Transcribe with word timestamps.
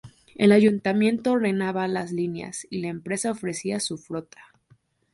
El 0.33 0.51
Ayuntamiento 0.51 1.33
ordenaba 1.33 1.87
las 1.87 2.11
líneas 2.11 2.65
y 2.71 2.79
la 2.81 2.87
empresa 2.87 3.29
ofrecía 3.29 3.79
su 3.79 3.99
flota. 3.99 4.41